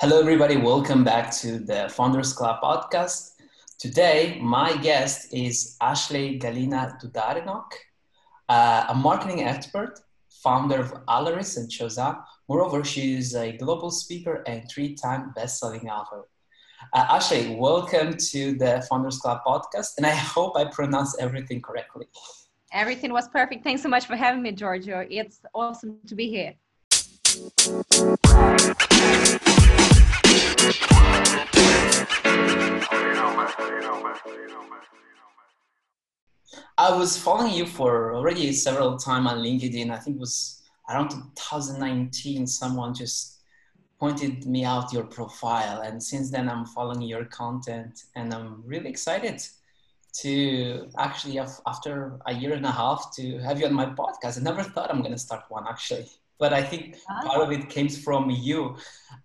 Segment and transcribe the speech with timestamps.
[0.00, 0.56] Hello, everybody.
[0.56, 3.32] Welcome back to the Founders Club podcast.
[3.80, 7.64] Today, my guest is Ashley Galina Dudarenok,
[8.48, 9.98] uh, a marketing expert,
[10.30, 12.22] founder of Alarice and ChoZan.
[12.48, 16.28] Moreover, she is a global speaker and three-time best-selling author.
[16.92, 22.06] Uh, Ashley, welcome to the Founders Club podcast, and I hope I pronounced everything correctly.
[22.72, 23.64] Everything was perfect.
[23.64, 25.04] Thanks so much for having me, Giorgio.
[25.10, 26.54] It's awesome to be here.
[36.80, 39.90] I was following you for already several time on LinkedIn.
[39.90, 42.46] I think it was around 2019.
[42.46, 43.40] Someone just
[43.98, 48.88] pointed me out your profile, and since then I'm following your content, and I'm really
[48.88, 49.42] excited
[50.20, 54.38] to actually after a year and a half to have you on my podcast.
[54.38, 56.06] I never thought I'm going to start one actually,
[56.38, 56.96] but I think
[57.26, 58.76] part of it came from you,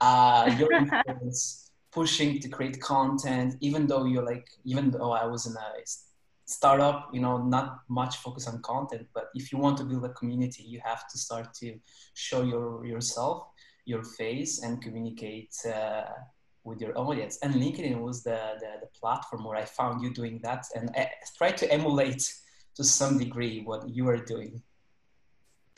[0.02, 1.63] uh, your influence,
[1.94, 5.70] pushing to create content, even though you're like, even though I was in a
[6.46, 10.10] startup, you know, not much focus on content, but if you want to build a
[10.10, 11.80] community, you have to start to
[12.16, 13.48] show your yourself,
[13.86, 16.06] your face, and communicate uh,
[16.64, 17.38] with your audience.
[17.44, 21.10] And LinkedIn was the, the, the platform where I found you doing that, and I
[21.38, 22.24] tried to emulate
[22.76, 24.62] to some degree what you are doing.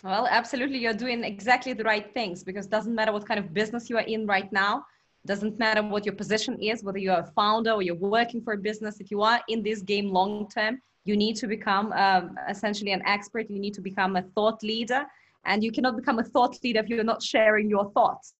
[0.04, 3.54] Well, absolutely, you're doing exactly the right things because it doesn't matter what kind of
[3.54, 4.86] business you are in right now
[5.26, 8.58] doesn't matter what your position is, whether you're a founder or you're working for a
[8.58, 9.00] business.
[9.00, 13.02] If you are in this game long term, you need to become um, essentially an
[13.06, 13.50] expert.
[13.50, 15.06] You need to become a thought leader.
[15.46, 18.34] And you cannot become a thought leader if you're not sharing your thoughts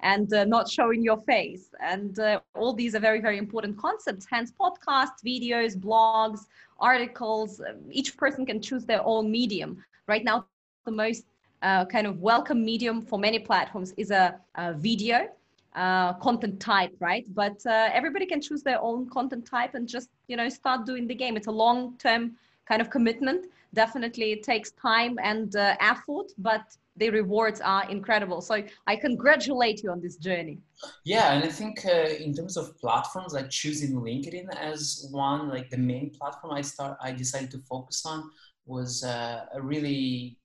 [0.00, 1.70] and uh, not showing your face.
[1.80, 4.26] And uh, all these are very, very important concepts.
[4.30, 6.40] Hence, podcasts, videos, blogs,
[6.78, 7.60] articles.
[7.90, 9.84] Each person can choose their own medium.
[10.06, 10.46] Right now,
[10.86, 11.24] the most
[11.62, 15.28] uh, kind of welcome medium for many platforms is a, a video
[15.74, 17.26] uh, content type, right?
[17.34, 21.06] But uh, everybody can choose their own content type and just you know start doing
[21.06, 21.36] the game.
[21.36, 23.46] It's a long-term kind of commitment.
[23.74, 26.62] Definitely, it takes time and uh, effort, but
[26.96, 28.40] the rewards are incredible.
[28.40, 30.58] So I congratulate you on this journey.
[31.04, 35.70] Yeah, and I think uh, in terms of platforms, like choosing LinkedIn as one, like
[35.70, 38.30] the main platform I start, I decided to focus on
[38.66, 40.38] was uh, a really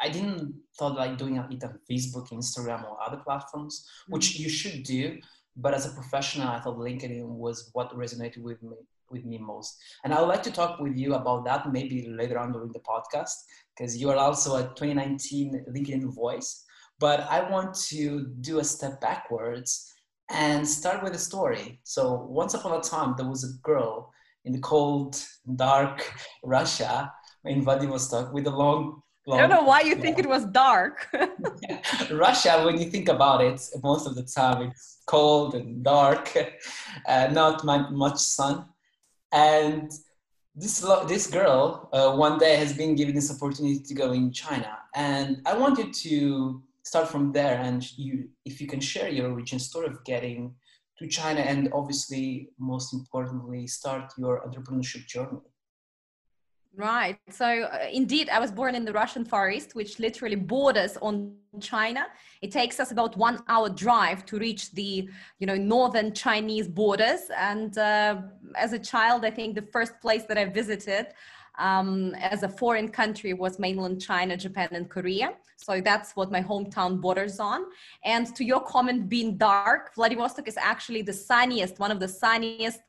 [0.00, 4.42] I didn't thought like doing it on Facebook, Instagram, or other platforms, which mm-hmm.
[4.42, 5.18] you should do.
[5.56, 8.76] But as a professional, I thought LinkedIn was what resonated with me
[9.10, 9.78] with me most.
[10.02, 12.80] And I would like to talk with you about that maybe later on during the
[12.80, 13.34] podcast
[13.76, 16.64] because you are also a 2019 LinkedIn voice.
[16.98, 19.92] But I want to do a step backwards
[20.30, 21.80] and start with a story.
[21.84, 24.12] So once upon a time, there was a girl
[24.44, 25.22] in the cold,
[25.56, 26.12] dark
[26.44, 27.12] Russia
[27.44, 29.02] in Vladivostok with a long
[29.32, 31.08] I don't know why you think it was dark.
[32.10, 36.36] Russia, when you think about it, most of the time it's cold and dark,
[37.08, 38.66] uh, not much sun.
[39.32, 39.90] And
[40.54, 44.78] this this girl uh, one day has been given this opportunity to go in China,
[44.94, 47.58] and I wanted to start from there.
[47.58, 50.54] And you, if you can share your origin story of getting
[50.98, 55.40] to China, and obviously, most importantly, start your entrepreneurship journey.
[56.76, 57.16] Right.
[57.30, 61.36] So, uh, indeed, I was born in the Russian Far East, which literally borders on
[61.60, 62.06] China.
[62.42, 65.08] It takes us about one hour drive to reach the,
[65.38, 67.20] you know, northern Chinese borders.
[67.36, 68.22] And uh,
[68.56, 71.06] as a child, I think the first place that I visited
[71.58, 75.34] um, as a foreign country was mainland China, Japan, and Korea.
[75.56, 77.66] So that's what my hometown borders on.
[78.04, 82.80] And to your comment, being dark, Vladivostok is actually the sunniest, one of the sunniest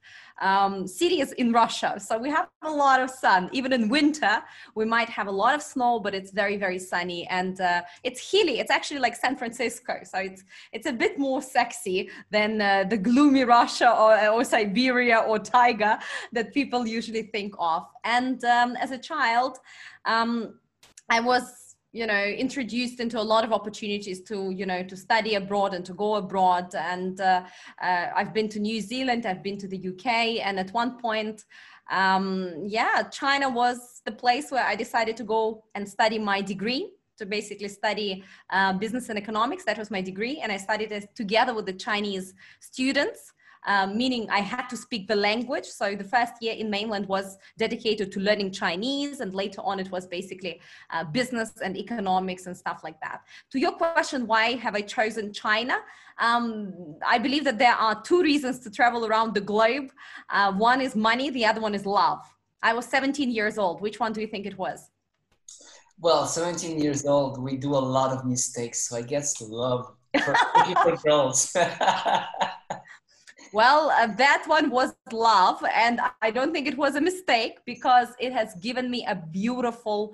[0.42, 2.00] um, cities in Russia.
[2.00, 3.50] So we have a lot of sun.
[3.52, 4.44] Even in winter,
[4.76, 8.32] we might have a lot of snow, but it's very, very sunny and uh, it's
[8.32, 8.60] hilly.
[8.60, 10.00] It's actually like San Francisco.
[10.04, 15.20] So it's, it's a bit more sexy than uh, the gloomy Russia or, or Siberia
[15.20, 16.00] or taiga
[16.32, 17.86] that people usually think of.
[18.04, 19.58] And um, as a child,
[20.06, 20.56] um,
[21.10, 21.65] I was
[21.96, 25.86] you know introduced into a lot of opportunities to you know to study abroad and
[25.86, 26.68] to go abroad.
[26.76, 27.44] And uh,
[27.82, 30.06] uh, i've been to new zealand i've been to the uk
[30.48, 31.46] and at one point
[32.00, 36.92] um, yeah china was the place where i decided to go and study my degree
[37.18, 39.64] to basically study uh, business and economics.
[39.64, 43.22] That was my degree and i studied it together with the chinese students
[43.66, 45.66] um, meaning I had to speak the language.
[45.66, 49.92] So the first year in mainland was dedicated to learning Chinese, and later on it
[49.92, 53.22] was basically uh, business and economics and stuff like that.
[53.52, 55.78] To your question, why have I chosen China?
[56.20, 59.92] Um, I believe that there are two reasons to travel around the globe.
[60.30, 62.22] Uh, one is money, the other one is love.
[62.62, 63.82] I was 17 years old.
[63.82, 64.90] Which one do you think it was?
[66.00, 68.90] Well, 17 years old, we do a lot of mistakes.
[68.90, 70.36] So I guess love for,
[70.84, 71.56] for girls.
[73.56, 78.10] well, uh, that one was love, and I don't think it was a mistake because
[78.20, 80.14] it has given me a beautiful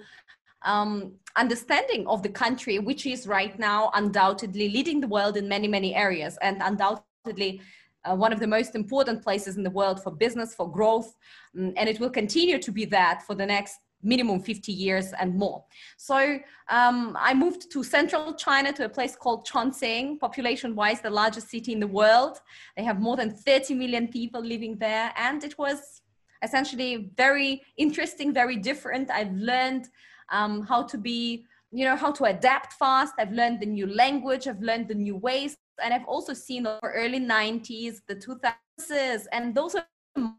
[0.62, 5.68] um, understanding of the country, which is right now undoubtedly leading the world in many,
[5.68, 7.62] many areas, and undoubtedly
[8.06, 11.18] uh, one of the most important places in the world for business, for growth,
[11.58, 15.36] um, and it will continue to be that for the next minimum 50 years and
[15.36, 15.64] more.
[15.98, 16.40] So
[16.70, 21.50] um, I moved to central China to a place called Chongqing, population wise, the largest
[21.50, 22.40] city in the world.
[22.76, 25.14] They have more than 30 million people living there.
[25.16, 26.02] And it was
[26.44, 29.12] essentially very interesting, very different.
[29.12, 29.90] I've learned
[30.32, 33.14] um, how to be, you know, how to adapt fast.
[33.20, 35.58] I've learned the new language, I've learned the new ways.
[35.84, 39.86] And I've also seen the early 90s, the 2000s, and those are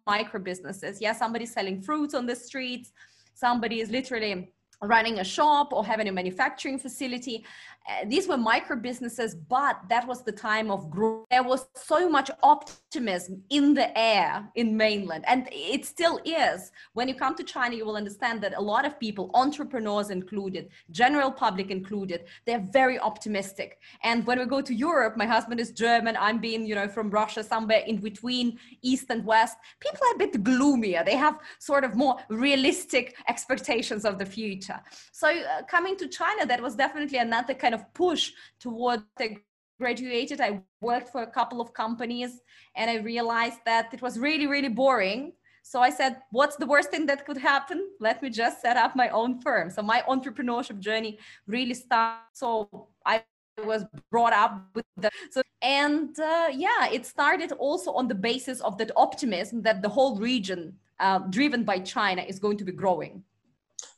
[0.06, 1.00] micro businesses.
[1.00, 2.92] Yeah, somebody's selling fruits on the streets
[3.34, 4.51] somebody is literally
[4.82, 7.44] running a shop or having a manufacturing facility
[7.88, 11.26] uh, these were micro businesses, but that was the time of growth.
[11.30, 16.70] There was so much optimism in the air in mainland, and it still is.
[16.92, 20.68] When you come to China, you will understand that a lot of people, entrepreneurs included,
[20.92, 23.78] general public included, they're very optimistic.
[24.04, 27.10] And when we go to Europe, my husband is German, I'm being, you know, from
[27.10, 29.56] Russia, somewhere in between East and West.
[29.80, 31.02] People are a bit gloomier.
[31.04, 34.71] They have sort of more realistic expectations of the future.
[35.10, 39.36] So uh, coming to China, that was definitely another kind kind of push toward the
[39.78, 40.40] graduated.
[40.40, 42.40] I worked for a couple of companies
[42.76, 45.32] and i realized that it was really really boring.
[45.64, 47.78] So i said what's the worst thing that could happen?
[48.00, 49.70] Let me just set up my own firm.
[49.70, 52.32] So my entrepreneurship journey really started.
[52.32, 53.24] So i
[53.64, 58.58] was brought up with the so and uh, yeah it started also on the basis
[58.68, 60.60] of that optimism that the whole region
[61.00, 63.22] uh, driven by china is going to be growing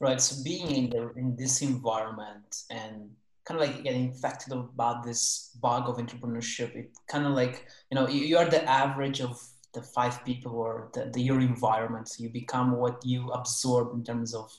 [0.01, 3.11] right so being in the in this environment and
[3.45, 6.75] kind of like getting infected about this bug of entrepreneurship.
[6.75, 9.41] It kind of like, you know, you, are the average of
[9.75, 12.09] the five people or the, the, your environment.
[12.09, 14.51] So you become what you absorb in terms of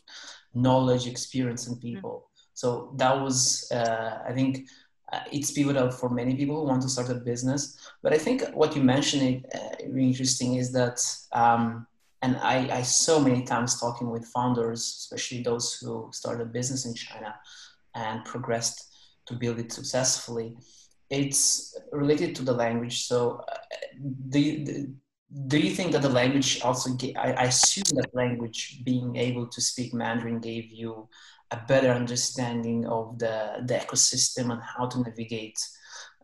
[0.54, 1.96] knowledge, experience, and mm-hmm.
[1.96, 2.12] people.
[2.12, 2.50] Mm-hmm.
[2.54, 4.68] So that was, uh, I think,
[5.12, 7.78] uh, it's pivotal for many people who want to start a business.
[8.02, 11.02] But I think what you mentioned, uh, really interesting, is that,
[11.32, 11.88] um,
[12.26, 16.86] and I, I so many times talking with founders, especially those who started a business
[16.86, 17.36] in China,
[17.94, 18.80] and progressed
[19.28, 20.58] to build it successfully.
[21.12, 23.06] It's related to the language.
[23.06, 23.18] So,
[23.52, 23.58] uh,
[24.30, 24.56] do you,
[25.48, 26.98] do you think that the language also?
[27.26, 31.08] I, I assume that language, being able to speak Mandarin, gave you
[31.52, 33.36] a better understanding of the
[33.70, 35.60] the ecosystem and how to navigate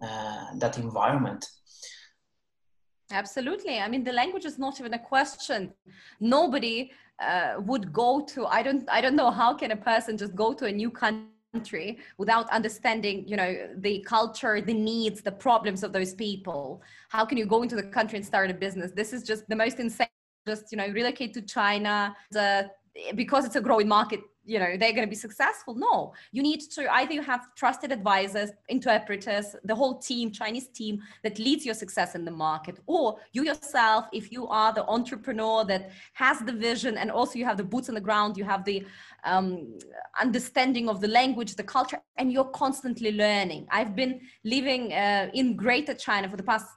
[0.01, 1.45] uh, that environment.
[3.11, 3.79] Absolutely.
[3.79, 5.73] I mean, the language is not even a question.
[6.19, 6.91] Nobody
[7.21, 8.45] uh, would go to.
[8.45, 8.87] I don't.
[8.89, 13.27] I don't know how can a person just go to a new country without understanding
[13.27, 17.61] you know the culture the needs the problems of those people how can you go
[17.61, 20.07] into the country and start a business this is just the most insane
[20.47, 22.69] just you know relocate to china the,
[23.15, 25.75] because it's a growing market you know they're going to be successful.
[25.75, 31.01] No you need to either you have trusted advisors interpreters the whole team chinese team
[31.23, 35.63] that leads your success in the market or you yourself if you are the entrepreneur
[35.65, 38.63] that has the vision and also you have the boots on the ground you have
[38.65, 38.85] the
[39.23, 39.77] um,
[40.19, 43.67] understanding of the language the culture and you're constantly learning.
[43.71, 46.67] I've been living uh, in greater china for the past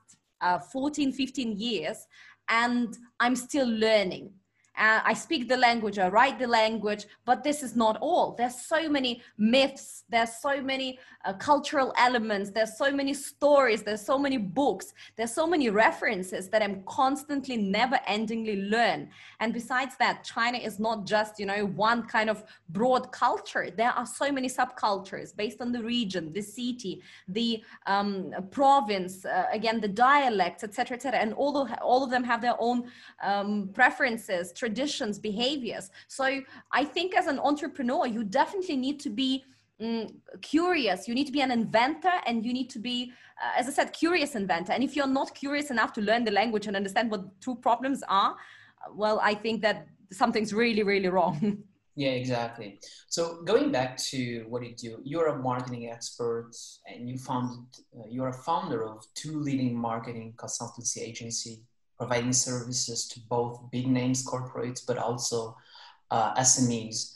[0.40, 2.06] uh, 14 15 years
[2.48, 4.30] and i'm still learning
[4.76, 8.34] uh, I speak the language, I write the language, but this is not all.
[8.36, 14.04] There's so many myths, there's so many uh, cultural elements, there's so many stories, there's
[14.04, 19.10] so many books, there's so many references that I'm constantly, never endingly learn.
[19.38, 23.70] And besides that, China is not just, you know, one kind of broad culture.
[23.70, 29.46] There are so many subcultures based on the region, the city, the um, province, uh,
[29.52, 31.20] again, the dialects, etc., etc.
[31.20, 32.90] And all of, all of them have their own
[33.22, 35.90] um, preferences, traditions, behaviors.
[36.08, 36.26] So
[36.80, 39.44] I think as an entrepreneur, you definitely need to be
[39.80, 40.06] mm,
[40.40, 41.06] curious.
[41.08, 43.92] You need to be an inventor and you need to be, uh, as I said,
[43.92, 44.72] curious inventor.
[44.72, 48.02] And if you're not curious enough to learn the language and understand what true problems
[48.08, 48.32] are,
[49.02, 51.38] well, I think that something's really, really wrong.
[51.96, 52.80] Yeah, exactly.
[53.06, 56.50] So going back to what you do, you're a marketing expert
[56.92, 57.64] and you founded,
[57.96, 61.62] uh, you're a founder of two leading marketing consultancy agency
[61.96, 65.56] providing services to both big names corporates but also
[66.10, 67.12] uh, SMEs.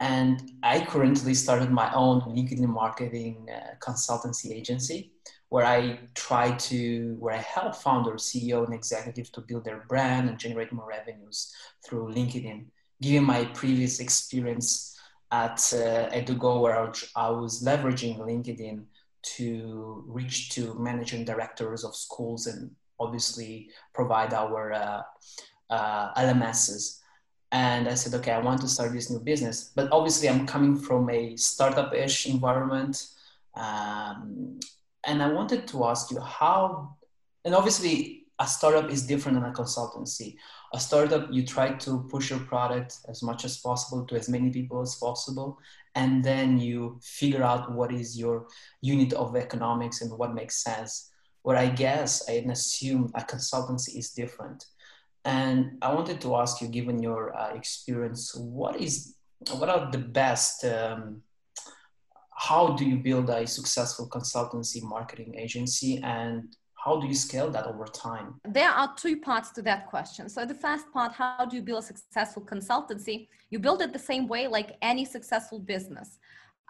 [0.00, 5.12] And I currently started my own LinkedIn marketing uh, consultancy agency
[5.52, 10.30] where I try to, where I help founders, CEO, and executives to build their brand
[10.30, 12.64] and generate more revenues through LinkedIn.
[13.02, 14.98] Given my previous experience
[15.30, 18.84] at uh, Edugo, where I was leveraging LinkedIn
[19.36, 22.70] to reach to managing directors of schools and
[23.02, 25.02] obviously provide our uh,
[25.70, 26.98] uh, LMSs.
[27.50, 29.72] And I said, okay, I want to start this new business.
[29.76, 33.06] But obviously, I'm coming from a startup ish environment.
[33.54, 34.58] Um,
[35.04, 36.96] and I wanted to ask you how,
[37.44, 40.36] and obviously, a startup is different than a consultancy.
[40.72, 44.50] A startup, you try to push your product as much as possible to as many
[44.50, 45.58] people as possible,
[45.94, 48.46] and then you figure out what is your
[48.80, 51.11] unit of economics and what makes sense.
[51.42, 54.66] Where I guess I assume a consultancy is different.
[55.24, 59.14] And I wanted to ask you, given your uh, experience, what is
[59.58, 61.22] what are the best um,
[62.42, 67.66] how do you build a successful consultancy marketing agency and how do you scale that
[67.66, 68.40] over time?
[68.44, 70.28] There are two parts to that question.
[70.28, 73.28] So, the first part how do you build a successful consultancy?
[73.50, 76.18] You build it the same way like any successful business.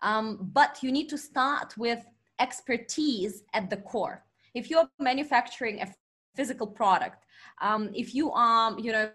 [0.03, 2.05] Um, but you need to start with
[2.39, 4.23] expertise at the core.
[4.55, 5.89] If you're manufacturing a
[6.37, 7.25] physical product,
[7.61, 9.11] um, if you are, you know,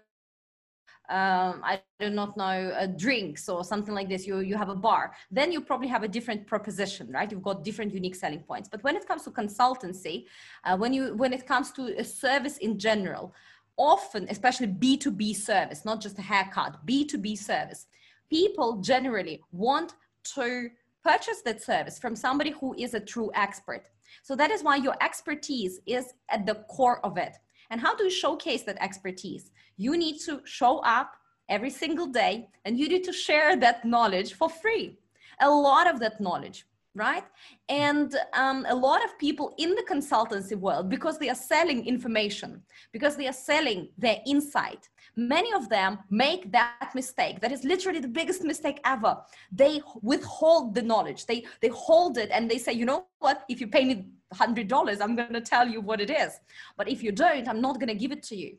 [1.08, 4.74] um, I do not know, uh, drinks or something like this, you, you have a
[4.74, 7.30] bar, then you probably have a different proposition, right?
[7.30, 8.68] You've got different unique selling points.
[8.68, 10.26] But when it comes to consultancy,
[10.64, 13.32] uh, when, you, when it comes to a service in general,
[13.78, 17.86] often, especially B2B service, not just a haircut, B2B service,
[18.28, 19.94] people generally want
[20.34, 20.68] to
[21.02, 23.88] purchase that service from somebody who is a true expert.
[24.22, 27.36] So that is why your expertise is at the core of it.
[27.70, 29.50] And how do you showcase that expertise?
[29.76, 31.12] You need to show up
[31.48, 34.98] every single day and you need to share that knowledge for free.
[35.40, 37.24] A lot of that knowledge, right?
[37.68, 42.62] And um, a lot of people in the consultancy world, because they are selling information,
[42.92, 47.40] because they are selling their insight, many of them make that mistake.
[47.40, 49.18] That is literally the biggest mistake ever.
[49.50, 51.26] They withhold the knowledge.
[51.26, 53.44] They they hold it and they say, you know what?
[53.48, 56.38] If you pay me $100 i'm going to tell you what it is
[56.76, 58.56] but if you don't i'm not going to give it to you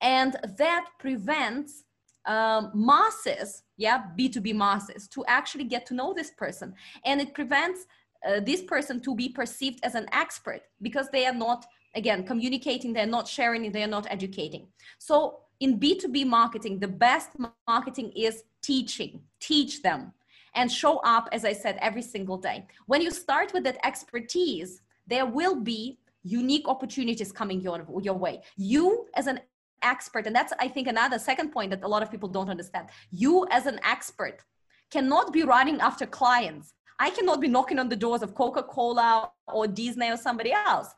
[0.00, 1.84] and that prevents
[2.26, 7.86] um, masses yeah b2b masses to actually get to know this person and it prevents
[8.26, 12.92] uh, this person to be perceived as an expert because they are not again communicating
[12.92, 14.66] they're not sharing they're not educating
[14.98, 17.30] so in b2b marketing the best
[17.68, 18.34] marketing is
[18.70, 20.12] teaching teach them
[20.54, 24.82] and show up as i said every single day when you start with that expertise
[25.06, 28.42] there will be unique opportunities coming your, your way.
[28.56, 29.40] You as an
[29.82, 32.88] expert, and that's, I think, another second point that a lot of people don't understand.
[33.10, 34.44] You as an expert
[34.90, 36.74] cannot be running after clients.
[36.98, 40.88] I cannot be knocking on the doors of Coca Cola or Disney or somebody else.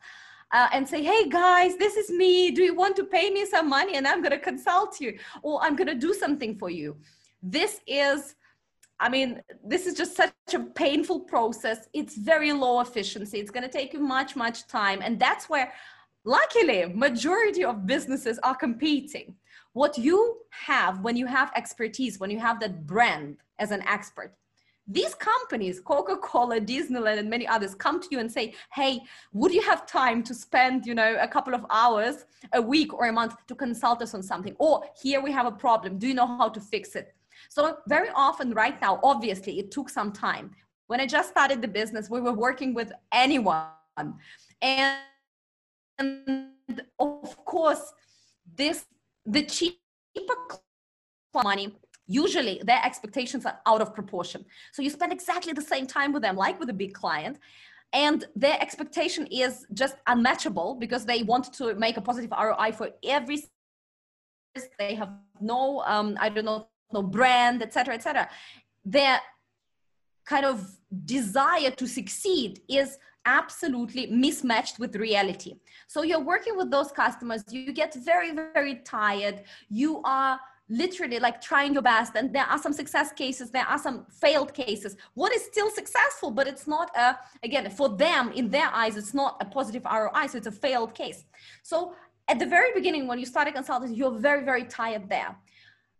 [0.55, 2.53] Uh, and say, hey guys, this is me.
[2.53, 3.97] Do you want to pay me some money?
[3.97, 5.11] And I'm going to consult you,
[5.43, 6.97] or I'm going to do something for you.
[7.43, 8.37] This is
[9.01, 11.89] I mean, this is just such a painful process.
[11.93, 13.39] It's very low efficiency.
[13.39, 15.01] It's going to take you much, much time.
[15.03, 15.73] And that's where,
[16.25, 19.35] luckily, majority of businesses are competing.
[19.73, 24.33] What you have when you have expertise, when you have that brand as an expert,
[24.87, 29.01] these companies, Coca Cola, Disneyland, and many others, come to you and say, Hey,
[29.33, 33.07] would you have time to spend, you know, a couple of hours a week or
[33.07, 34.55] a month to consult us on something?
[34.59, 35.99] Or here we have a problem.
[35.99, 37.15] Do you know how to fix it?
[37.49, 40.51] So very often right now, obviously it took some time.
[40.87, 43.69] When I just started the business, we were working with anyone.
[44.61, 44.99] And,
[45.99, 46.51] and
[46.99, 47.93] of course,
[48.55, 48.85] this
[49.27, 49.79] the cheaper
[51.43, 51.75] money
[52.07, 56.23] usually their expectations are out of proportion so you spend exactly the same time with
[56.23, 57.39] them like with a big client
[57.93, 62.91] and their expectation is just unmatchable because they want to make a positive roi for
[63.05, 63.39] every
[64.79, 68.29] they have no um, i don't know no brand, etc., etc.
[68.85, 69.21] Their
[70.25, 75.55] kind of desire to succeed is absolutely mismatched with reality.
[75.87, 79.43] So you're working with those customers, you get very, very tired.
[79.69, 83.79] You are literally like trying your best and there are some success cases there are
[83.79, 84.97] some failed cases.
[85.15, 89.15] What is still successful but it's not a again for them in their eyes it's
[89.15, 91.25] not a positive roi so it's a failed case.
[91.63, 91.95] So
[92.29, 95.37] at the very beginning when you start a consultancy you're very very tired there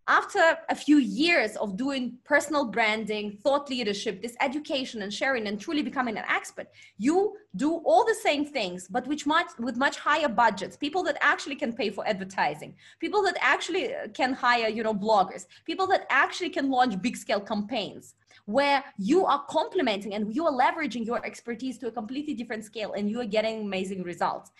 [0.07, 5.59] after a few years of doing personal branding, thought leadership, this education and sharing and
[5.59, 6.69] truly becoming an expert,
[6.99, 11.17] you do all the same things, but which much, with much higher budgets, people that
[11.23, 15.87] actually can pay for advertising, people that actually uh, can hire, you know, bloggers, people
[15.87, 18.15] that actually can launch big scale campaigns
[18.47, 22.93] where you are complementing and you are leveraging your expertise to a completely different scale
[22.93, 24.51] and you are getting amazing results.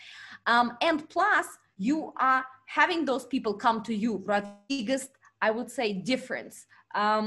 [0.47, 1.47] Um, and plus,
[1.77, 4.45] you are having those people come to you, right?
[4.69, 5.11] Biggest
[5.47, 6.57] I would say difference
[6.95, 7.27] um,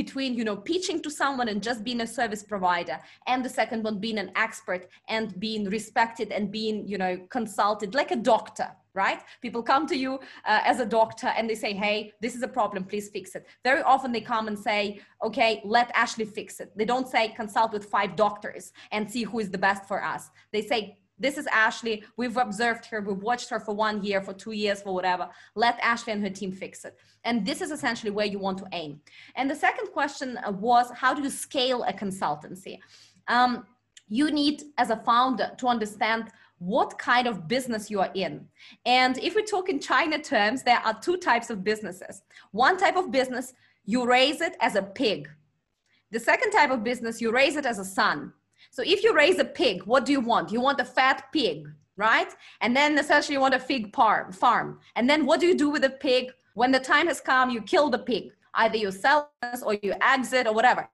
[0.00, 3.82] between you know pitching to someone and just being a service provider and the second
[3.82, 8.68] one being an expert and being respected and being you know consulted like a doctor
[9.04, 9.20] right?
[9.42, 10.12] People come to you
[10.50, 13.44] uh, as a doctor and they say hey this is a problem please fix it.
[13.70, 16.68] Very often they come and say okay let ashley fix it.
[16.78, 20.22] They don't say consult with five doctors and see who is the best for us.
[20.54, 20.80] They say
[21.18, 22.04] this is Ashley.
[22.16, 23.00] We've observed her.
[23.00, 25.28] We've watched her for one year, for two years, for whatever.
[25.54, 26.98] Let Ashley and her team fix it.
[27.24, 29.00] And this is essentially where you want to aim.
[29.34, 32.78] And the second question was how do you scale a consultancy?
[33.28, 33.66] Um,
[34.08, 38.46] you need, as a founder, to understand what kind of business you are in.
[38.84, 42.22] And if we talk in China terms, there are two types of businesses.
[42.52, 43.52] One type of business,
[43.84, 45.28] you raise it as a pig.
[46.12, 48.32] The second type of business, you raise it as a son.
[48.70, 50.52] So if you raise a pig, what do you want?
[50.52, 52.32] You want a fat pig, right?
[52.60, 54.80] And then essentially you want a fig farm.
[54.96, 56.30] And then what do you do with the pig?
[56.54, 58.32] When the time has come, you kill the pig.
[58.54, 60.88] Either you sell it or you exit or whatever.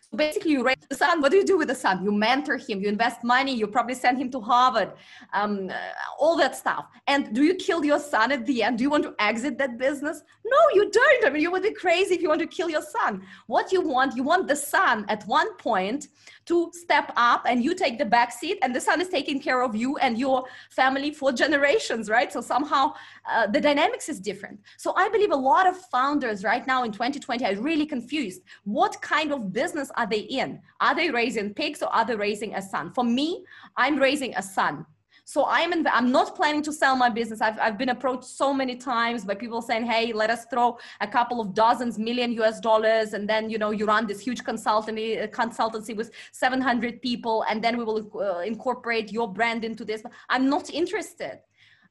[0.00, 1.20] So basically, you raise the son.
[1.20, 2.04] What do you do with the son?
[2.04, 2.80] You mentor him.
[2.80, 3.54] You invest money.
[3.54, 4.92] You probably send him to Harvard.
[5.32, 5.74] Um, uh,
[6.18, 6.86] all that stuff.
[7.06, 8.78] And do you kill your son at the end?
[8.78, 10.22] Do you want to exit that business?
[10.44, 11.26] No, you don't.
[11.26, 13.22] I mean, you would be crazy if you want to kill your son.
[13.46, 16.08] What you want, you want the son at one point
[16.46, 19.62] to step up and you take the back seat and the son is taking care
[19.62, 22.32] of you and your family for generations right?
[22.32, 22.94] So somehow
[23.30, 24.60] uh, the dynamics is different.
[24.76, 28.42] So i believe a lot of founders right now in 2020 are really confused.
[28.64, 30.60] What kind of business are they in?
[30.80, 32.92] Are they raising pigs or are they raising a son?
[32.92, 33.44] For me
[33.76, 34.86] i'm raising a son
[35.26, 37.40] so I'm in, I'm not planning to sell my business.
[37.40, 41.06] I've, I've been approached so many times by people saying, "Hey, let us throw a
[41.06, 45.26] couple of dozens million US dollars, and then you know you run this huge consultancy
[45.30, 50.50] consultancy with 700 people, and then we will uh, incorporate your brand into this." I'm
[50.50, 51.40] not interested.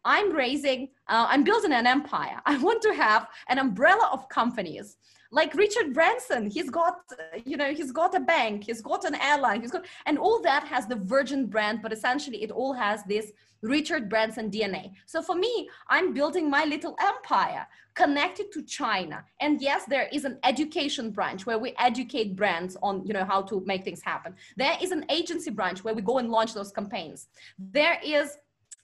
[0.06, 2.40] I'm raising, uh, I'm building an empire.
[2.46, 4.98] I want to have an umbrella of companies
[5.34, 6.98] like Richard Branson, he's got,
[7.44, 10.64] you know, he's got a bank, he's got an airline, he's got, and all that
[10.68, 13.32] has the Virgin brand, but essentially it all has this
[13.64, 14.92] Richard Branson DNA.
[15.08, 19.24] So for me, I'm building my little empire connected to China.
[19.40, 23.42] And yes, there is an education branch where we educate brands on, you know, how
[23.44, 24.36] to make things happen.
[24.56, 27.28] There is an agency branch where we go and launch those campaigns.
[27.58, 28.38] There is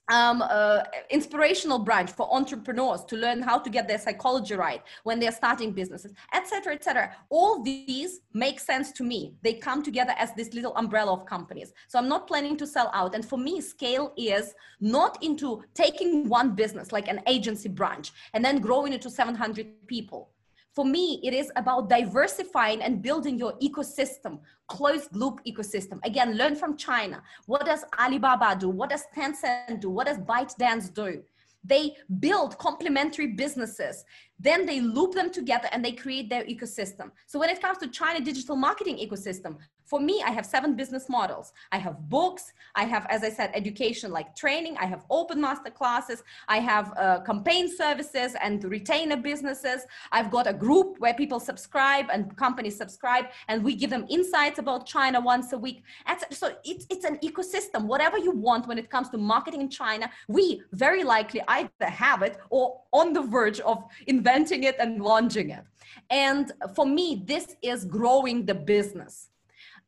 [0.10, 5.19] um, uh, inspirational branch for entrepreneurs to learn how to get their psychology right when
[5.19, 7.15] they're starting businesses, etc., etc.
[7.30, 9.36] All these make sense to me.
[9.43, 11.74] They come together as this little umbrella of companies.
[11.88, 13.15] So I'm not planning to sell out.
[13.15, 18.43] And for me, scale is not into taking one business like an agency branch and
[18.43, 20.32] then growing it to 700 people
[20.73, 25.99] for me, it is about diversifying and building your ecosystem, closed loop ecosystem.
[26.03, 27.21] Again, learn from China.
[27.45, 28.69] What does Alibaba do?
[28.69, 29.89] What does Tencent do?
[29.89, 31.23] What does ByteDance do?
[31.63, 34.05] They build complementary businesses
[34.39, 37.12] then they loop them together and they create their ecosystem.
[37.27, 39.58] So when it comes to China digital marketing ecosystem,
[39.89, 41.52] for me, I have seven business models.
[41.71, 42.54] I have books.
[42.75, 44.78] I have, as I said, education like training.
[44.78, 46.21] I have open master classes.
[46.47, 49.88] I have uh, campaign services and retainer businesses.
[50.12, 54.60] I've got a group where people subscribe and companies subscribe, and we give them insights
[54.60, 55.82] about China once a week.
[56.30, 57.88] So it's, it's an ecosystem.
[57.88, 62.21] Whatever you want when it comes to marketing in China, we very likely either have
[62.21, 65.63] it or on the verge of inventing it and launching it.
[66.12, 69.29] And for me, this is growing the business.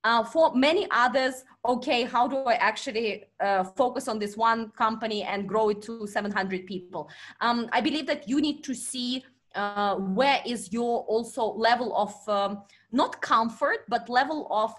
[0.03, 5.23] Uh, for many others, okay, how do I actually uh, focus on this one company
[5.23, 7.09] and grow it to 700 people?
[7.39, 12.13] Um, I believe that you need to see uh, where is your also level of
[12.27, 14.73] um, not comfort, but level of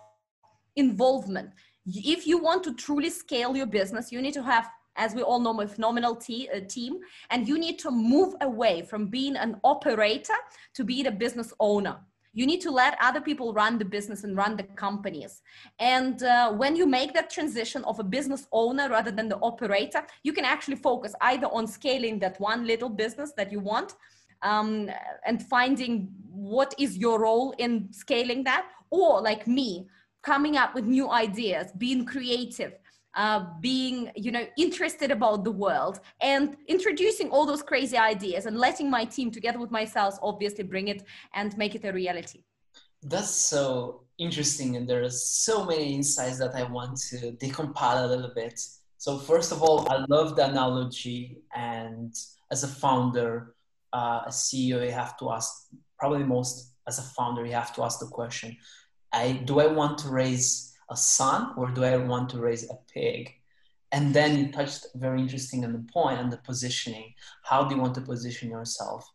[0.76, 1.50] involvement.
[1.86, 5.40] If you want to truly scale your business, you need to have as we all
[5.40, 6.98] know, a phenomenal te- a team,
[7.30, 10.34] and you need to move away from being an operator
[10.74, 11.98] to being a business owner.
[12.32, 15.42] You need to let other people run the business and run the companies.
[15.78, 20.02] And uh, when you make that transition of a business owner rather than the operator,
[20.22, 23.94] you can actually focus either on scaling that one little business that you want
[24.42, 24.90] um,
[25.26, 29.86] and finding what is your role in scaling that, or like me,
[30.22, 32.72] coming up with new ideas, being creative,
[33.14, 38.56] uh, being you know interested about the world and introducing all those crazy ideas and
[38.56, 42.42] letting my team together with myself obviously bring it and make it a reality.
[43.02, 48.06] That's so interesting and there are so many insights that i want to decompile a
[48.06, 48.60] little bit.
[48.98, 52.14] So first of all i love the analogy and
[52.50, 53.54] as a founder
[53.92, 55.50] uh, a ceo you have to ask
[55.98, 58.56] probably most as a founder you have to ask the question
[59.12, 62.78] i do i want to raise a son or do I want to raise a
[62.92, 63.30] pig?
[63.90, 67.14] And then you touched very interesting on the point and the positioning.
[67.42, 69.10] How do you want to position yourself?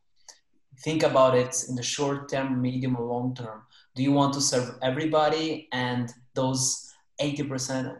[0.82, 3.64] think about it in the short term, medium, or long term.
[3.96, 7.98] Do you want to serve everybody and those 80%,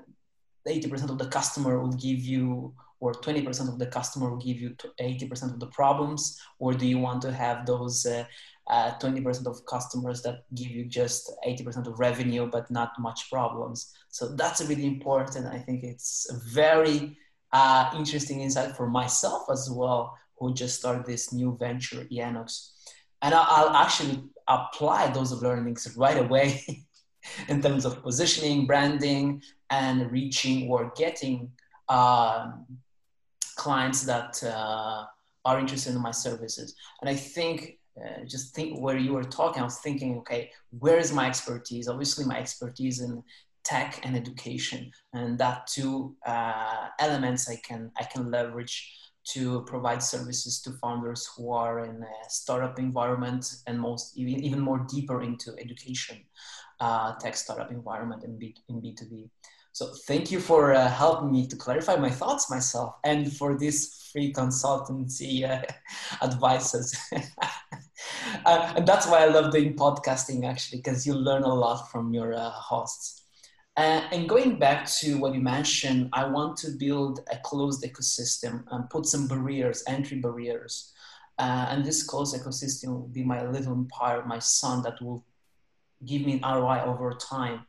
[0.68, 4.76] 80% of the customer will give you or 20% of the customer will give you
[5.00, 8.26] 80% of the problems or do you want to have those uh,
[8.70, 13.94] uh, 20% of customers that give you just 80% of revenue but not much problems.
[14.10, 15.48] So that's really important.
[15.48, 17.18] I think it's a very
[17.54, 22.72] uh, interesting insight for myself as well who just started this new venture Enox
[23.22, 26.64] and i'll actually apply those learnings right away
[27.48, 31.52] in terms of positioning branding and reaching or getting
[31.90, 32.66] um,
[33.56, 35.04] clients that uh,
[35.44, 36.76] are interested in my services.
[37.02, 40.98] And I think, uh, just think where you were talking, I was thinking, okay, where
[40.98, 41.88] is my expertise?
[41.88, 43.24] Obviously, my expertise in
[43.64, 48.94] tech and education, and that two uh, elements I can I can leverage
[49.34, 54.60] to provide services to founders who are in a startup environment and most even, even
[54.60, 56.18] more deeper into education,
[56.80, 59.30] uh, tech startup environment and B, in B2B.
[59.74, 64.10] So thank you for uh, helping me to clarify my thoughts myself and for this
[64.12, 65.62] free consultancy uh,
[66.26, 66.98] advices.
[68.46, 72.14] uh, and that's why I love doing podcasting actually, because you learn a lot from
[72.14, 73.24] your uh, hosts.
[73.76, 78.64] Uh, and going back to what you mentioned, I want to build a closed ecosystem
[78.72, 80.94] and put some barriers, entry barriers.
[81.38, 85.24] Uh, and this closed ecosystem will be my little empire, my son that will
[86.06, 87.68] give me an ROI over time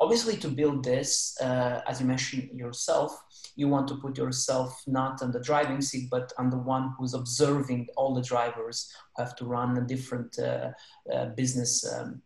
[0.00, 3.10] obviously to build this uh, as you mentioned yourself
[3.56, 7.14] you want to put yourself not on the driving seat but on the one who's
[7.14, 10.70] observing all the drivers who have to run a different uh,
[11.12, 12.20] uh, business um,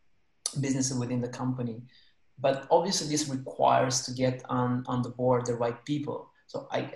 [0.58, 1.82] business within the company.
[2.38, 6.30] But obviously this requires to get on on the board the right people.
[6.46, 6.90] So i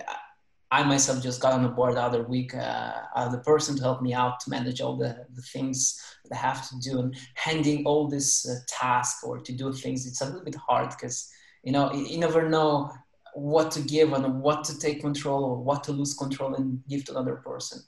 [0.74, 4.02] I myself just got on the board the other week, uh, the person to help
[4.02, 5.78] me out to manage all the, the things
[6.24, 10.04] that I have to do and handing all this uh, task or to do things.
[10.04, 11.30] It's a little bit hard because,
[11.62, 12.90] you know, you, you, never know
[13.34, 17.04] what to give and what to take control or what to lose control and give
[17.04, 17.80] to another person.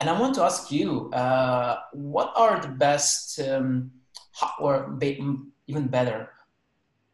[0.00, 3.92] And I want to ask you, uh, what are the best um,
[4.58, 4.98] or
[5.68, 6.30] even better,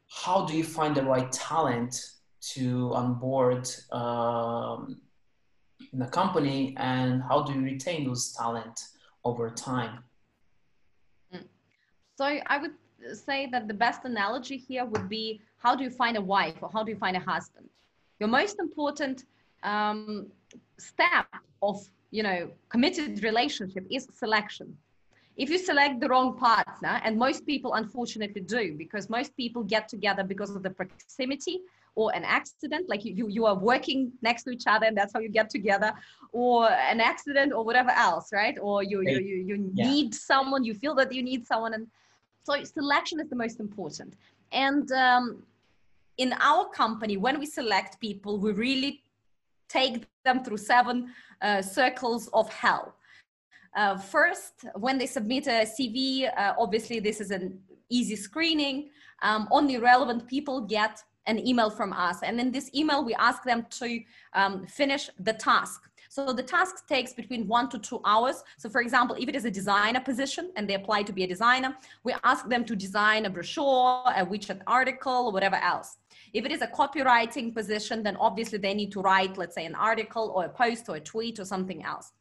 [0.09, 1.95] how do you find the right talent
[2.53, 5.01] to onboard um,
[5.93, 8.81] in a company and how do you retain those talent
[9.25, 10.05] over time?
[11.33, 11.45] Mm.
[12.19, 12.75] so i would
[13.13, 16.71] say that the best analogy here would be how do you find a wife or
[16.73, 17.69] how do you find a husband?
[18.21, 19.25] Your most important
[19.63, 20.27] um,
[20.79, 21.27] step
[21.63, 21.77] of
[22.11, 24.77] you know committed relationship is selection.
[25.37, 29.89] If you select the wrong partner and most people unfortunately do because most people get
[29.89, 31.61] together because of the proximity
[31.97, 35.13] or an accident like you, you, you are working next to each other and that's
[35.13, 35.93] how you get together
[36.33, 38.57] or an accident or whatever else right?
[38.61, 39.91] Or you you you, you yeah.
[39.91, 41.87] need someone you feel that you need someone and
[42.43, 44.15] so selection is the most important.
[44.53, 45.43] And um,
[46.19, 49.03] in our company when we select people we really
[49.69, 52.95] take them through seven uh, circles of hell.
[53.77, 57.59] Uh, first when they submit a cv uh, obviously this is an
[57.91, 58.89] easy screening
[59.23, 62.23] um, only relevant people get an email from us.
[62.23, 64.01] And in this email, we ask them to
[64.35, 65.81] um, finish the task.
[66.09, 68.45] So the task takes between one to two hours.
[68.57, 71.27] So for example, if it is a designer position and they apply to be a
[71.27, 75.97] designer, we ask them to design a brochure, a WeChat article, or whatever else.
[76.33, 79.75] If it is a copywriting position, then obviously they need to write, let's say, an
[79.75, 82.13] article or a post or a tweet or something else.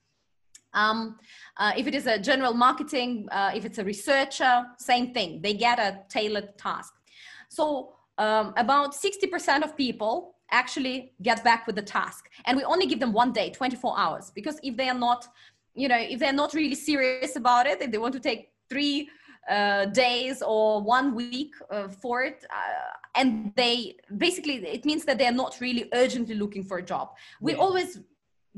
[0.73, 1.19] Um,
[1.57, 5.39] uh, if it is a general marketing, uh, if it's a researcher, same thing.
[5.41, 6.93] They get a tailored task.
[7.49, 12.29] So um, about 60% of people actually get back with the task.
[12.45, 15.27] And we only give them one day 24 hours because if they are not
[15.75, 19.09] you know if they're not really serious about it if they want to take three
[19.49, 25.17] uh, days or one week uh, for it uh, and they basically it means that
[25.17, 27.09] they're not really urgently looking for a job.
[27.41, 27.57] We yeah.
[27.57, 27.99] always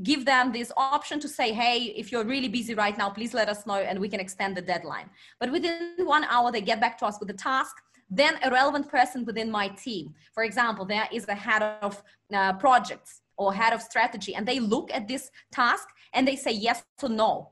[0.03, 3.47] give them this option to say hey if you're really busy right now please let
[3.49, 5.09] us know and we can extend the deadline.
[5.39, 7.75] But within one hour they get back to us with the task
[8.09, 10.13] then a relevant person within my team.
[10.33, 12.01] For example, there is a head of
[12.33, 16.51] uh, projects or head of strategy, and they look at this task and they say
[16.51, 17.49] yes or no.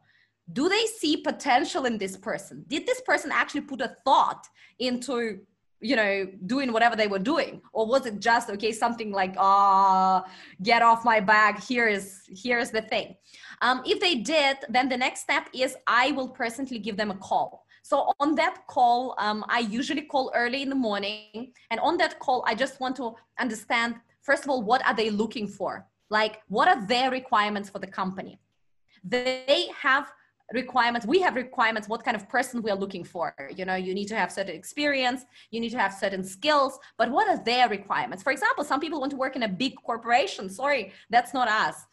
[0.51, 2.65] Do they see potential in this person?
[2.67, 4.45] Did this person actually put a thought
[4.79, 5.39] into
[5.83, 10.23] you know doing whatever they were doing or was it just okay something like ah
[10.23, 10.29] uh,
[10.63, 13.15] get off my bag here is here's the thing
[13.61, 17.15] um, if they did then the next step is i will personally give them a
[17.15, 21.51] call so on that call, um, I usually call early in the morning.
[21.69, 25.09] And on that call, I just want to understand, first of all, what are they
[25.09, 25.85] looking for?
[26.09, 28.39] Like, what are their requirements for the company?
[29.03, 30.11] They have
[30.53, 33.93] requirements we have requirements what kind of person we are looking for you know you
[33.93, 37.69] need to have certain experience you need to have certain skills but what are their
[37.69, 41.47] requirements for example some people want to work in a big corporation sorry that's not
[41.47, 41.85] us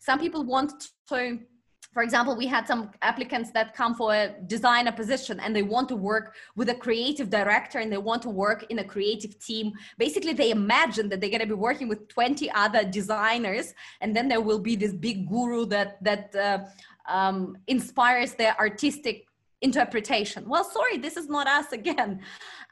[0.00, 0.72] some people want
[1.06, 1.38] to
[1.92, 5.88] for example, we had some applicants that come for a designer position and they want
[5.88, 9.72] to work with a creative director and they want to work in a creative team.
[9.96, 14.28] Basically, they imagine that they're going to be working with 20 other designers and then
[14.28, 16.58] there will be this big guru that, that uh,
[17.12, 19.26] um, inspires their artistic
[19.62, 20.48] interpretation.
[20.48, 22.20] Well, sorry, this is not us again.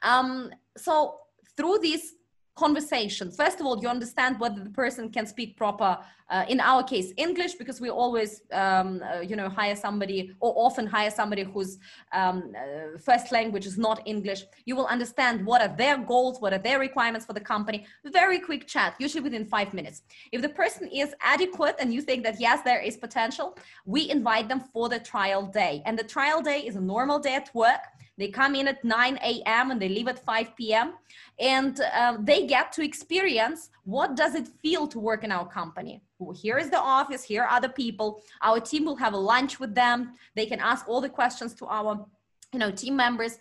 [0.03, 1.21] Um, so
[1.57, 2.13] through these
[2.57, 5.97] conversation first of all you understand whether the person can speak proper
[6.29, 7.53] uh, in our case english?
[7.55, 11.79] Because we always um, uh, you know hire somebody or often hire somebody whose
[12.11, 14.41] um, uh, first language is not english.
[14.65, 17.85] You will understand what are their goals what are their requirements for the company.
[18.21, 20.01] Very quick chat usually within five minutes.
[20.31, 24.47] If the person is adequate and you think that yes there is potential we invite
[24.49, 25.81] them for the trial day.
[25.85, 27.83] And the trial day is a normal day at work
[28.17, 29.71] they come in at 9 a.m.
[29.71, 30.93] and they leave at 5 p.m.
[31.39, 36.01] And uh, they get to experience what does it feel to work in our company.
[36.35, 37.23] Here is the office.
[37.23, 38.23] Here are the people.
[38.41, 40.13] Our team will have a lunch with them.
[40.35, 42.05] They can ask all the questions to our
[42.53, 43.39] you know team members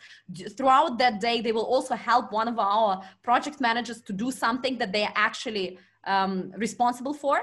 [0.57, 4.77] throughout that day they will also help one of our project managers to do something
[4.79, 7.43] that they are actually um, responsible for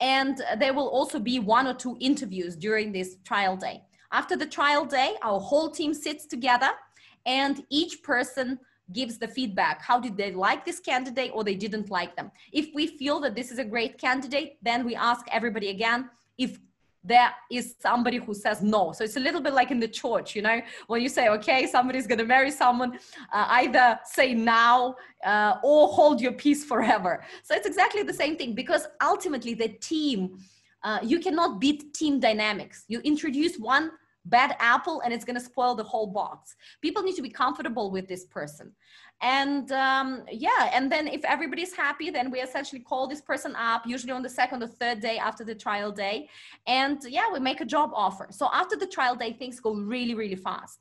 [0.00, 3.80] and there will also be one or two interviews during this trial day
[4.14, 6.70] after the trial day, our whole team sits together
[7.26, 8.60] and each person
[8.92, 9.82] gives the feedback.
[9.82, 12.30] How did they like this candidate or they didn't like them?
[12.52, 16.60] If we feel that this is a great candidate, then we ask everybody again if
[17.02, 18.92] there is somebody who says no.
[18.92, 21.66] So it's a little bit like in the church, you know, when you say, okay,
[21.66, 22.92] somebody's going to marry someone,
[23.32, 27.24] uh, either say now uh, or hold your peace forever.
[27.42, 30.38] So it's exactly the same thing because ultimately the team,
[30.84, 32.84] uh, you cannot beat team dynamics.
[32.88, 33.90] You introduce one
[34.24, 36.56] bad apple and it's going to spoil the whole box.
[36.80, 38.72] People need to be comfortable with this person.
[39.20, 43.86] And um, yeah and then if everybody's happy then we essentially call this person up
[43.86, 46.28] usually on the second or third day after the trial day.
[46.66, 48.28] And yeah we make a job offer.
[48.30, 50.80] So after the trial day things go really really fast.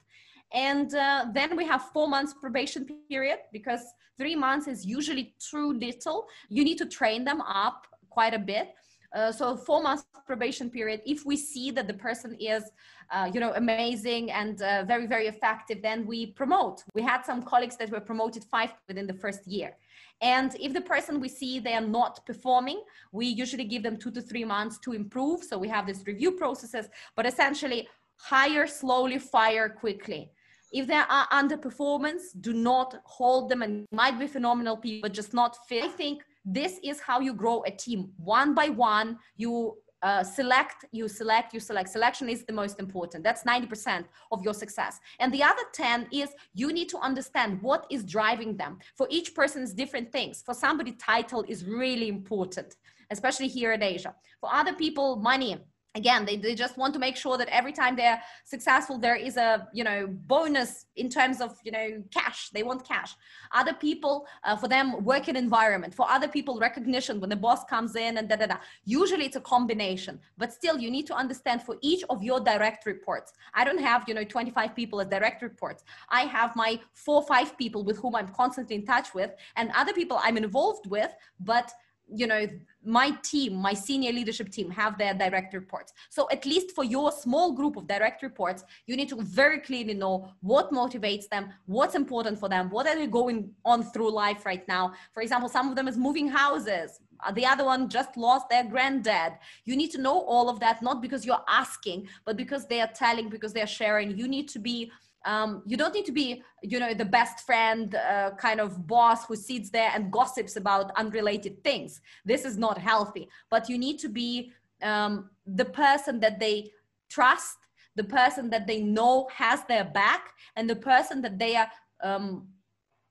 [0.54, 3.82] And uh, then we have four months probation period because
[4.20, 6.28] three months is usually too little.
[6.50, 8.76] You need to train them up quite a bit.
[9.16, 12.64] Uh, so four months probation period if we see that the person is
[13.12, 16.84] uh, you know amazing and uh, very very effective then we promote.
[16.94, 19.76] We had some colleagues that were promoted five within the first year.
[20.22, 24.12] And if the person we see they are not performing we usually give them two
[24.12, 25.44] to three months to improve.
[25.44, 27.88] So we have this review processes but essentially
[28.18, 30.32] hire slowly fire quickly.
[30.72, 33.62] If there are underperformance do not hold them.
[33.62, 35.84] And might be phenomenal people but just not fit.
[35.84, 38.12] I think this is how you grow a team.
[38.18, 41.89] One by one you uh, select you select you select.
[41.89, 43.24] Selection is the most important.
[43.24, 45.00] That's 90% of your success.
[45.20, 48.80] And the other 10 is you need to understand what is driving them.
[48.96, 50.44] For each person is different things.
[50.46, 52.76] For somebody title is really important
[53.13, 54.13] especially here in asia.
[54.42, 55.58] For other people money
[55.96, 59.38] again they, they just want to make sure that every time they're successful there is
[59.38, 62.50] a you know bonus in terms of you know cash.
[62.50, 63.16] They want cash.
[63.52, 65.94] Other people uh, for them working environment.
[65.94, 67.20] For other people recognition.
[67.20, 68.58] When the boss comes in and da da da.
[68.86, 70.20] Usually it's a combination.
[70.38, 73.34] But still you need to understand for each of your direct reports.
[73.54, 75.84] I don't have you know 25 people as direct reports.
[76.10, 79.94] I have my four five people with whom i'm constantly in touch with and other
[79.94, 81.72] people i'm involved with but
[82.08, 82.48] you know
[82.86, 85.94] my team my senior leadership team have their direct reports.
[86.10, 89.94] So at least for your small group of direct reports you need to very clearly
[89.94, 94.46] know what motivates them what's important for them what are they going on through life
[94.46, 94.94] right now.
[95.13, 98.63] For example some of them is moving houses uh, the other one just lost their
[98.63, 99.34] granddad.
[99.66, 102.92] You need to know all of that not because you're asking but because they are
[102.94, 104.18] telling because they're sharing.
[104.18, 104.92] You need to be
[105.26, 109.26] um, you don't need to be you know the best friend uh, kind of boss
[109.26, 112.02] who sits there and gossips about unrelated things.
[112.26, 113.30] This is not healthy.
[113.50, 116.72] But you need to be um, the person that they
[117.10, 117.58] trust
[117.96, 121.70] the person that they know has their back and the person that they are
[122.02, 122.48] um,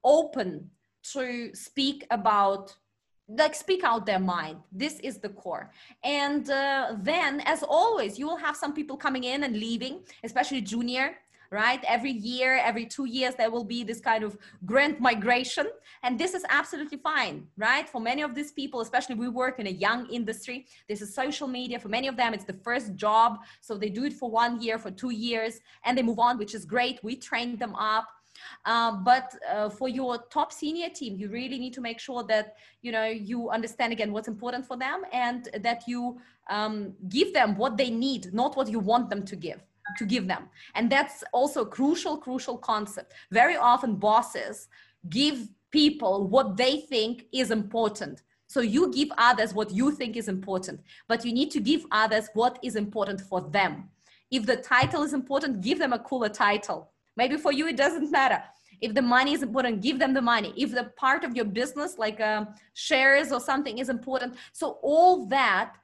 [0.04, 0.70] open
[1.12, 2.74] to speak about
[3.28, 4.58] like speak out their mind.
[4.72, 5.70] This is the core.
[6.04, 10.60] And uh, then as always you will have some people coming in and leaving especially
[10.60, 11.14] junior
[11.52, 11.84] right?
[11.86, 15.66] Every year, every two years, there will be this kind of grand migration.
[16.02, 17.86] And this is absolutely fine, right?
[17.86, 21.46] For many of these people, especially we work in a young industry, this is social
[21.46, 21.78] media.
[21.78, 23.38] For many of them, it's the first job.
[23.60, 26.54] So they do it for one year, for two years, and they move on, which
[26.54, 27.04] is great.
[27.04, 28.08] We train them up.
[28.64, 32.56] Um, but uh, for your top senior team, you really need to make sure that
[32.80, 37.56] you know you understand again what's important for them and that you um, give them
[37.56, 39.60] what they need, not what you want them to give
[39.98, 40.48] to give them.
[40.74, 43.14] And that's also a crucial crucial concept.
[43.30, 44.68] Very often bosses
[45.08, 48.22] give people what they think is important.
[48.46, 52.28] So you give others what you think is important but you need to give others
[52.34, 53.88] what is important for them.
[54.30, 56.90] If the title is important give them a cooler title.
[57.16, 58.42] Maybe for you it doesn't matter.
[58.80, 60.52] If the money is important give them the money.
[60.56, 64.34] If the part of your business like um, shares or something is important.
[64.52, 65.74] So all that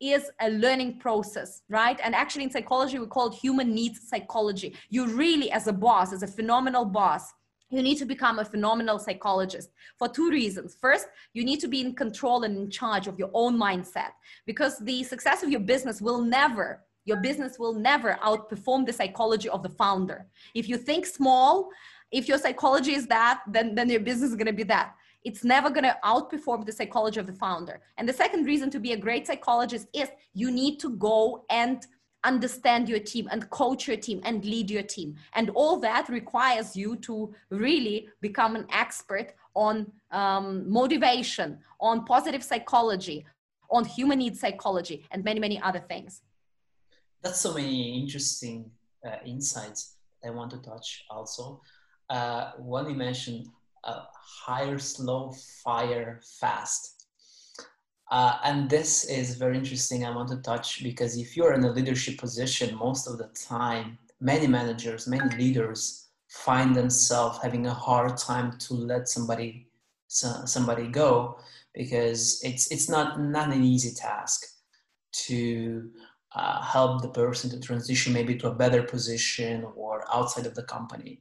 [0.00, 1.98] is a learning process, right?
[2.02, 4.74] And actually, in psychology, we call it human needs psychology.
[4.90, 7.32] You really, as a boss, as a phenomenal boss,
[7.70, 10.76] you need to become a phenomenal psychologist for two reasons.
[10.80, 14.10] First, you need to be in control and in charge of your own mindset
[14.46, 19.48] because the success of your business will never, your business will never outperform the psychology
[19.48, 20.26] of the founder.
[20.54, 21.70] If you think small,
[22.12, 24.94] if your psychology is that, then, then your business is going to be that
[25.26, 27.80] it's never going to outperform the psychology of the founder.
[27.98, 31.84] And the second reason to be a great psychologist is you need to go and
[32.22, 35.16] understand your team and coach your team and lead your team.
[35.34, 42.44] And all that requires you to really become an expert on um, motivation, on positive
[42.44, 43.26] psychology,
[43.70, 46.22] on human needs psychology, and many, many other things.
[47.22, 48.70] That's so many interesting
[49.04, 51.62] uh, insights I want to touch also.
[52.08, 53.46] Uh, one you mentioned
[53.86, 55.32] uh, hire slow,
[55.64, 57.06] fire fast.
[58.10, 60.04] Uh, and this is very interesting.
[60.04, 63.98] I want to touch because if you're in a leadership position, most of the time,
[64.20, 69.68] many managers, many leaders find themselves having a hard time to let somebody
[70.08, 71.36] somebody go
[71.74, 74.40] because it's it's not not an easy task
[75.12, 75.90] to
[76.34, 80.62] uh, help the person to transition maybe to a better position or outside of the
[80.62, 81.20] company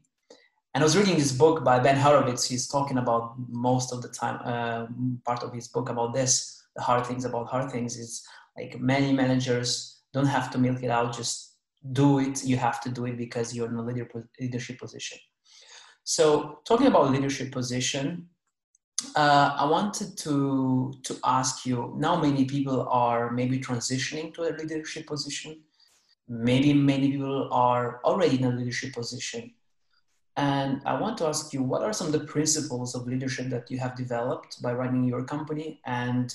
[0.75, 2.43] and I was reading this book by Ben Horowitz.
[2.43, 4.87] He's talking about most of the time, uh,
[5.25, 8.21] part of his book about this, the hard things about hard things is
[8.57, 11.55] like many managers don't have to milk it out, just
[11.93, 12.43] do it.
[12.43, 14.05] You have to do it because you're in a leader,
[14.37, 15.17] leadership position.
[16.03, 18.27] So talking about leadership position,
[19.15, 24.51] uh, I wanted to, to ask you, now many people are maybe transitioning to a
[24.51, 25.61] leadership position.
[26.27, 29.53] Maybe many people are already in a leadership position
[30.37, 33.71] and I want to ask you, what are some of the principles of leadership that
[33.71, 35.79] you have developed by running your company?
[35.85, 36.33] And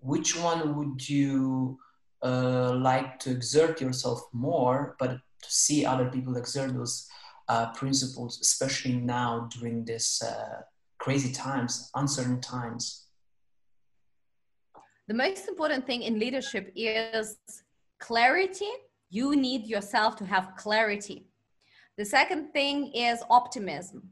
[0.00, 1.78] which one would you
[2.22, 7.06] uh, like to exert yourself more, but to see other people exert those
[7.48, 10.62] uh, principles, especially now during this uh,
[10.96, 13.08] crazy times, uncertain times?
[15.06, 17.36] The most important thing in leadership is
[18.00, 18.70] clarity.
[19.10, 21.26] You need yourself to have clarity
[21.96, 24.10] the second thing is optimism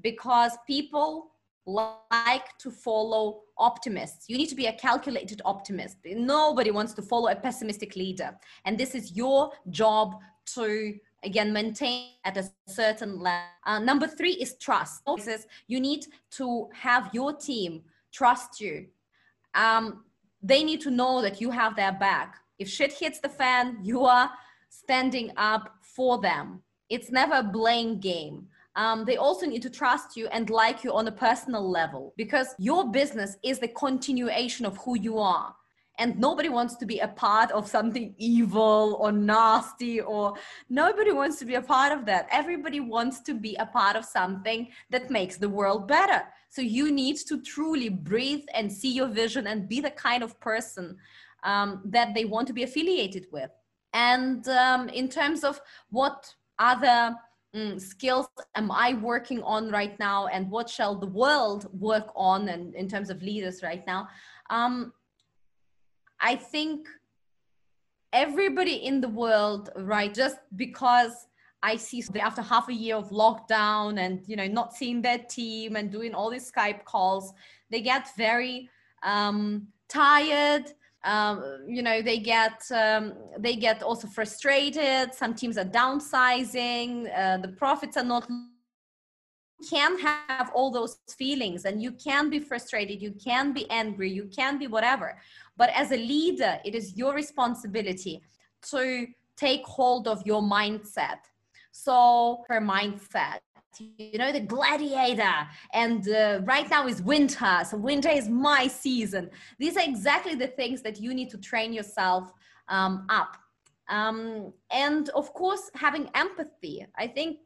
[0.00, 1.32] because people
[1.66, 4.28] like to follow optimists.
[4.28, 5.96] You need to be a calculated optimist.
[6.04, 8.36] Nobody wants to follow a pessimistic leader.
[8.64, 10.16] And this is your job
[10.54, 13.46] to again maintain at a certain level.
[13.64, 15.02] Uh, number three is trust.
[15.66, 18.86] You need to have your team trust you.
[19.54, 20.04] Um,
[20.42, 22.36] they need to know that you have their back.
[22.58, 24.30] If shit hits the fan, you are
[24.68, 28.46] standing up for them it's never a blame game.
[28.76, 32.54] Um, they also need to trust you and like you on a personal level because
[32.58, 35.54] your business is the continuation of who you are.
[35.98, 40.34] And nobody wants to be a part of something evil or nasty, or
[40.68, 42.26] nobody wants to be a part of that.
[42.32, 46.24] Everybody wants to be a part of something that makes the world better.
[46.50, 50.38] So you need to truly breathe and see your vision and be the kind of
[50.40, 50.96] person
[51.44, 53.50] um, that they want to be affiliated with.
[53.92, 57.14] And um, in terms of what other
[57.54, 62.48] um, skills am I working on right now and what shall the world work on
[62.48, 64.08] and in terms of leaders right now?
[64.50, 64.92] Um,
[66.20, 66.88] I think
[68.12, 71.26] everybody in the world, right, just because
[71.62, 75.76] I see after half a year of lockdown and you know not seeing their team
[75.76, 77.32] and doing all these Skype calls,
[77.70, 78.68] they get very
[79.02, 80.72] um, tired
[81.04, 85.14] um, you know they get um, they get also frustrated.
[85.14, 87.10] Some teams are downsizing.
[87.16, 88.28] Uh, the profits are not
[89.70, 94.28] can have all those feelings and you can be frustrated you can be angry you
[94.36, 95.16] can be whatever.
[95.56, 98.20] But as a leader it is your responsibility
[98.70, 99.06] to
[99.36, 101.20] take hold of your mindset.
[101.72, 103.38] So her mindset
[103.80, 105.34] you know the gladiator.
[105.72, 107.62] And uh, right now is winter.
[107.68, 109.30] So winter is my season.
[109.58, 112.32] These are exactly the things that you need to train yourself
[112.68, 113.36] um, up.
[113.88, 116.86] Um, and of course having empathy.
[116.96, 117.38] I think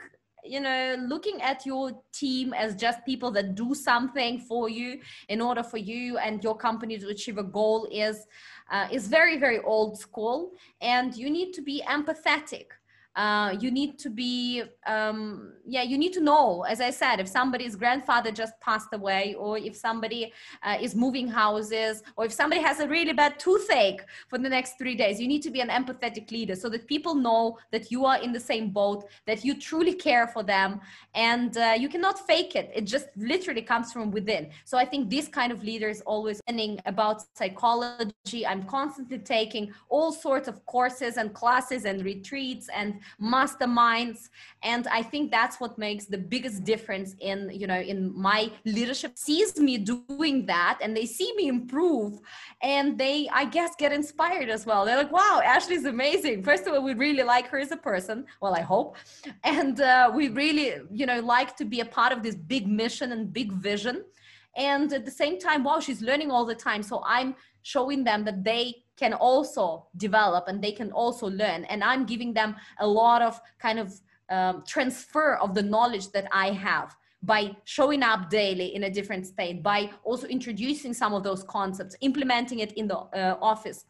[0.44, 5.40] you know looking at your team as just people that do something for you in
[5.40, 8.24] order for you and your company to achieve a goal is
[8.70, 10.52] uh, is very very old school.
[10.80, 12.66] And you need to be empathetic
[13.18, 16.64] uh, you need to be um, yeah you need to know.
[16.68, 21.26] As i said if somebody's grandfather just passed away or if somebody uh, is moving
[21.28, 25.28] houses or if somebody has a really bad toothache for the next three days you
[25.32, 28.44] need to be an empathetic leader so that people know that you are in the
[28.52, 30.80] same boat that you truly care for them
[31.14, 32.70] and uh, you cannot fake it.
[32.74, 34.50] It just literally comes from within.
[34.64, 38.46] So i think this kind of leader is always learning about psychology.
[38.46, 44.28] I'm constantly taking all sorts of courses and classes and retreats and masterminds.
[44.62, 49.12] And i think that's what makes the biggest difference in you know in my leadership
[49.16, 52.18] sees me doing that and they see me improve
[52.62, 54.84] and they i guess get inspired as well.
[54.84, 56.42] They're like wow ashley's amazing.
[56.42, 58.26] First of all we really like her as a person.
[58.40, 58.96] Well i hope.
[59.44, 63.12] And uh, we really you know like to be a part of this big mission
[63.12, 64.04] and big vision.
[64.56, 66.82] And at the same time wow she's learning all the time.
[66.82, 71.64] So i'm showing them that they can also develop and they can also learn.
[71.64, 73.92] And I'm giving them a lot of kind of
[74.28, 79.26] um, transfer of the knowledge that I have by showing up daily in a different
[79.26, 83.86] state, by also introducing some of those concepts, implementing it in the uh, office.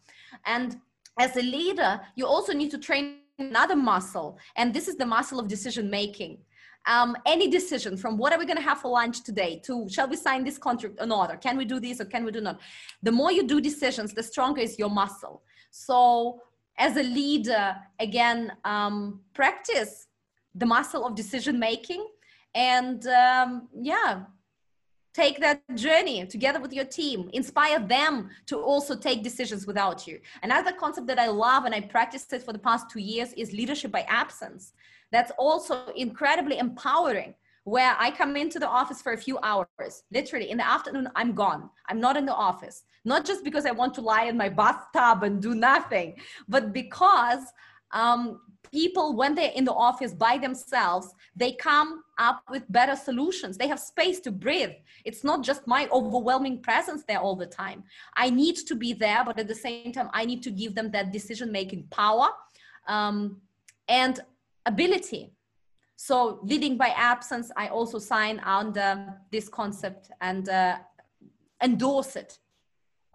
[0.46, 0.76] And
[1.18, 5.38] as a leader, you also need to train another muscle, and this is the muscle
[5.38, 6.38] of decision making
[6.86, 10.08] um, any decision from what are we going to have for lunch today to shall
[10.08, 12.40] we sign this contract or not or can we do this or can we do
[12.40, 12.60] not?
[13.02, 15.42] The more you do decisions the stronger is your muscle.
[15.70, 16.40] So
[16.78, 20.06] as a leader again um, practice
[20.54, 22.06] the muscle of decision making
[22.54, 24.22] and um, yeah
[25.18, 30.16] take that journey together with your team inspire them to also take decisions without you
[30.42, 33.52] another concept that i love and i practiced it for the past two years is
[33.60, 34.72] leadership by absence
[35.10, 40.02] that's also incredibly empowering where I come into the office for a few hours.
[40.10, 41.68] Literally, in the afternoon, I'm gone.
[41.88, 42.84] I'm not in the office.
[43.04, 46.16] Not just because I want to lie in my bathtub and do nothing,
[46.48, 47.42] but because
[47.92, 53.56] um, people, when they're in the office by themselves, they come up with better solutions.
[53.56, 54.72] They have space to breathe.
[55.04, 57.84] It's not just my overwhelming presence there all the time.
[58.16, 60.90] I need to be there, but at the same time, I need to give them
[60.90, 62.28] that decision making power.
[62.86, 63.40] Um,
[63.88, 64.20] and
[64.66, 65.32] ability.
[65.96, 70.76] So leading by absence, I also sign under this concept and uh,
[71.62, 72.38] endorse it.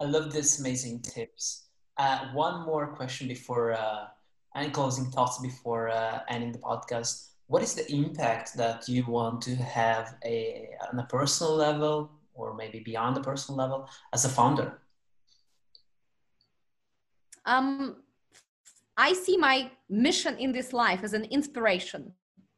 [0.00, 1.68] I love this amazing tips.
[1.96, 4.06] Uh, one more question before uh,
[4.54, 7.30] any closing thoughts before uh, ending the podcast.
[7.46, 12.54] What is the impact that you want to have a, on a personal level or
[12.54, 14.80] maybe beyond the personal level as a founder?
[17.44, 17.96] Um,
[18.96, 22.12] I see my mission in this life as an inspiration.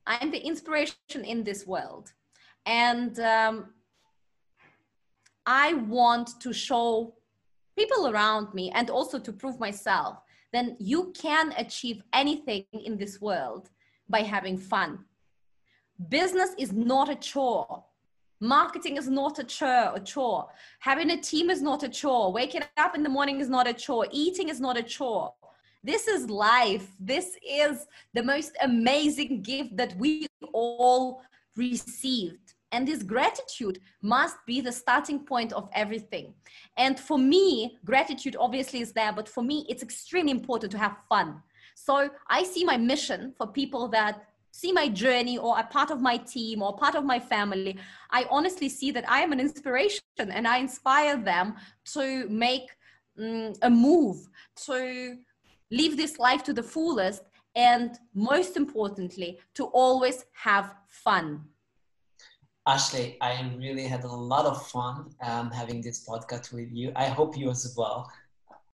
[0.07, 2.13] I'm the inspiration in this world.
[2.65, 3.75] And um,
[5.47, 7.15] I want to show
[7.77, 10.19] people around me and also to prove myself
[10.53, 13.71] then you can achieve anything in this world
[14.09, 15.05] by having fun.
[16.09, 17.85] Business is not a chore.
[18.41, 20.49] Marketing is not a chore, a chore.
[20.81, 22.33] Having a team is not a chore.
[22.33, 24.07] Waking up in the morning is not a chore.
[24.11, 25.33] Eating is not a chore.
[25.83, 26.89] This is life.
[27.01, 31.23] This is the most amazing gift that we all
[31.57, 32.56] received.
[32.73, 36.35] And this gratitude must be the starting point of everything.
[36.77, 40.97] And for me, gratitude obviously is there, but for me, it's extremely important to have
[41.09, 41.43] fun.
[41.75, 46.01] So I see my mission for people that see my journey or are part of
[46.01, 47.77] my team or part of my family.
[48.11, 51.57] I honestly see that I am an inspiration and I inspire them
[51.93, 52.71] to make
[53.19, 54.27] um, a move,
[54.65, 55.19] to
[55.71, 57.23] live this life to the fullest,
[57.55, 61.45] and most importantly, to always have fun.
[62.67, 66.93] Ashley, I really had a lot of fun um, having this podcast with you.
[66.95, 68.11] I hope you as well.